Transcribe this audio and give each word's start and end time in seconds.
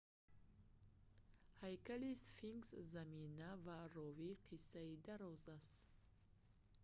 ҳайкали 1.61 2.11
сфинкс 2.25 2.69
замина 2.93 3.49
ва 3.65 3.77
ровии 3.95 4.39
қиссаи 4.47 4.93
дароз 5.07 5.41
аст 5.57 5.79